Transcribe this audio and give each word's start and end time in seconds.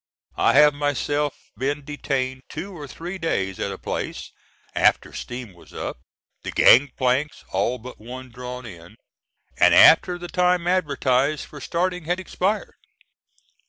I 0.39 0.53
have 0.53 0.73
myself 0.73 1.35
been 1.55 1.85
detained 1.85 2.41
two 2.49 2.75
or 2.75 2.87
three 2.87 3.19
days 3.19 3.59
at 3.59 3.71
a 3.71 3.77
place 3.77 4.31
after 4.73 5.13
steam 5.13 5.53
was 5.53 5.75
up, 5.75 5.97
the 6.41 6.49
gang 6.49 6.91
planks, 6.97 7.43
all 7.51 7.77
but 7.77 7.99
one, 7.99 8.31
drawn 8.31 8.65
in, 8.65 8.95
and 9.59 9.75
after 9.75 10.17
the 10.17 10.27
time 10.27 10.65
advertised 10.65 11.45
for 11.45 11.61
starting 11.61 12.05
had 12.05 12.19
expired. 12.19 12.73